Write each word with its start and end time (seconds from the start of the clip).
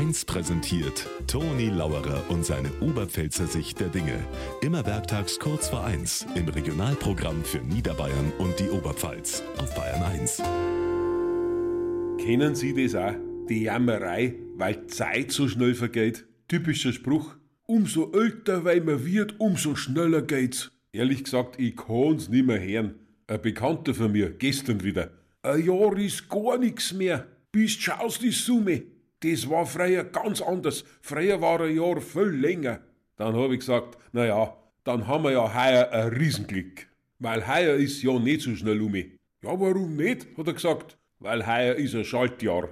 1 0.00 0.24
präsentiert 0.24 1.06
Toni 1.26 1.68
Lauerer 1.68 2.24
und 2.30 2.42
seine 2.42 2.72
Oberpfälzer 2.80 3.46
Sicht 3.46 3.80
der 3.80 3.88
Dinge. 3.88 4.18
Immer 4.62 4.86
werktags 4.86 5.38
kurz 5.38 5.68
vor 5.68 5.84
1 5.84 6.24
im 6.36 6.48
Regionalprogramm 6.48 7.44
für 7.44 7.58
Niederbayern 7.58 8.32
und 8.38 8.58
die 8.58 8.70
Oberpfalz 8.70 9.42
auf 9.58 9.74
Bayern 9.74 10.02
1. 10.02 10.38
Kennen 12.18 12.54
Sie 12.54 12.72
das 12.72 12.94
auch? 12.94 13.14
Die 13.50 13.64
Jammerei, 13.64 14.36
weil 14.56 14.86
Zeit 14.86 15.32
so 15.32 15.48
schnell 15.48 15.74
vergeht. 15.74 16.24
Typischer 16.48 16.94
Spruch. 16.94 17.36
Umso 17.66 18.10
älter 18.12 18.64
weil 18.64 18.80
man 18.80 19.04
wird, 19.04 19.38
umso 19.38 19.74
schneller 19.74 20.22
geht's. 20.22 20.70
Ehrlich 20.92 21.24
gesagt, 21.24 21.60
ich 21.60 21.76
kann's 21.76 22.30
nimmer 22.30 22.58
hören. 22.58 22.94
Ein 23.26 23.42
Bekannter 23.42 23.92
von 23.92 24.12
mir, 24.12 24.30
gestern 24.30 24.82
wieder. 24.82 25.10
Ein 25.42 25.62
Jahr 25.62 25.94
ist 25.98 26.30
gar 26.30 26.56
nix 26.56 26.94
mehr. 26.94 27.26
Bis 27.52 27.72
schaust 27.72 28.22
die 28.22 28.30
Summe. 28.30 28.84
Das 29.20 29.48
war 29.50 29.66
früher 29.66 30.04
ganz 30.04 30.40
anders. 30.40 30.84
Früher 31.02 31.40
war 31.40 31.60
ein 31.60 31.76
Jahr 31.76 32.00
viel 32.00 32.22
länger. 32.22 32.80
Dann 33.16 33.36
hab 33.36 33.50
ich 33.50 33.60
gesagt, 33.60 33.98
na 34.12 34.24
ja, 34.24 34.56
dann 34.84 35.06
haben 35.06 35.24
wir 35.24 35.32
ja 35.32 35.54
heuer 35.54 35.90
ein 35.92 36.08
Riesenglück. 36.08 36.88
Weil 37.18 37.46
heuer 37.46 37.76
ist 37.76 38.02
ja 38.02 38.18
nicht 38.18 38.40
so 38.40 38.54
schnell 38.54 38.80
um. 38.80 38.94
Ja, 38.94 39.08
warum 39.42 39.96
nicht? 39.96 40.26
hat 40.38 40.46
er 40.46 40.54
gesagt. 40.54 40.96
Weil 41.18 41.46
heuer 41.46 41.74
ist 41.74 41.94
ein 41.94 42.04
Schaltjahr. 42.04 42.70